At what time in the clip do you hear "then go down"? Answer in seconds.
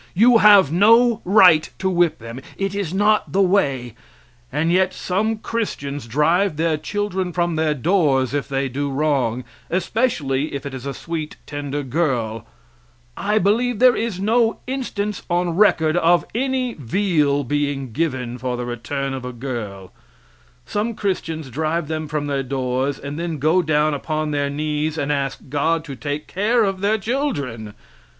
23.19-23.93